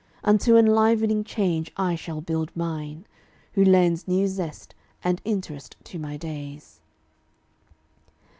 [0.23, 3.05] Unto enlivening Change I shall build mine,
[3.53, 6.79] Who lends new zest and interest to my days.